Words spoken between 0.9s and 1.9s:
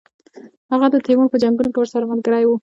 د تیمور په جنګونو کې